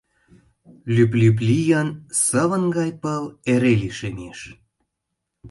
Лӱп-лӱп 0.93 1.37
лийын, 1.47 1.87
сывын 2.23 2.63
гай 2.77 2.91
пыл 3.01 3.23
эре 3.51 3.73
лишемеш. 3.81 4.39